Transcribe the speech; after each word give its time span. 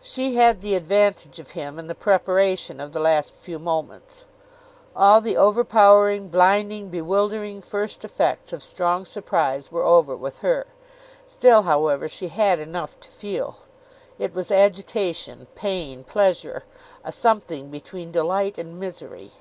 She 0.00 0.36
had 0.36 0.62
the 0.62 0.76
advantage 0.76 1.38
of 1.38 1.50
him 1.50 1.78
in 1.78 1.88
the 1.88 1.94
preparation 1.94 2.80
of 2.80 2.94
the 2.94 3.00
last 3.00 3.34
few 3.34 3.58
moments. 3.58 4.24
All 4.96 5.20
the 5.20 5.36
overpowering, 5.36 6.28
blinding, 6.28 6.88
bewildering, 6.88 7.60
first 7.60 8.02
effects 8.02 8.54
of 8.54 8.62
strong 8.62 9.04
surprise 9.04 9.70
were 9.70 9.82
over 9.84 10.16
with 10.16 10.38
her. 10.38 10.66
Still, 11.26 11.64
however, 11.64 12.08
she 12.08 12.28
had 12.28 12.58
enough 12.60 12.98
to 13.00 13.10
feel! 13.10 13.58
It 14.18 14.32
was 14.32 14.50
agitation, 14.50 15.48
pain, 15.54 16.02
pleasure, 16.02 16.64
a 17.04 17.12
something 17.12 17.68
between 17.68 18.10
delight 18.10 18.56
and 18.56 18.80
misery. 18.80 19.32